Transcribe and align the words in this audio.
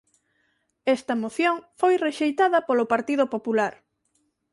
Esta 0.95 1.13
moción 1.23 1.55
foi 1.79 1.93
rexeitada 2.07 2.65
polo 2.67 2.89
Partido 2.93 3.25
Popular. 3.33 3.73